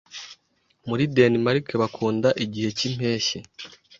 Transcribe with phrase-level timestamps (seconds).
[0.87, 3.37] Muri Denmark bakunda igihe cy'impeshyi